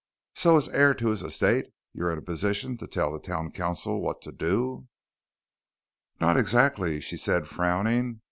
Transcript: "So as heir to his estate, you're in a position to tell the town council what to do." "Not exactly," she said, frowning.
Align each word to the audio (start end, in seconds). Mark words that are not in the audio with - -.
"So 0.33 0.57
as 0.57 0.67
heir 0.69 0.95
to 0.95 1.09
his 1.09 1.21
estate, 1.21 1.67
you're 1.93 2.11
in 2.11 2.17
a 2.17 2.23
position 2.23 2.75
to 2.79 2.87
tell 2.87 3.13
the 3.13 3.19
town 3.19 3.51
council 3.51 4.01
what 4.01 4.19
to 4.23 4.31
do." 4.31 4.87
"Not 6.19 6.37
exactly," 6.37 6.99
she 6.99 7.17
said, 7.17 7.47
frowning. 7.47 8.19